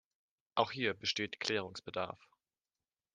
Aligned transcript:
Auch 0.55 0.71
hier 0.71 0.95
besteht 0.95 1.39
Klärungsbedarf. 1.39 2.17